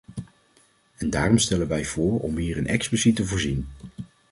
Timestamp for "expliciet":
2.67-3.15